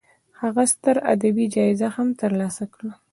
هغه 0.41 0.63
ستره 0.73 1.01
ادبي 1.13 1.45
جایزه 1.55 1.87
هم 1.95 2.07
تر 2.19 2.31
لاسه 2.39 2.65
کړه. 2.73 2.91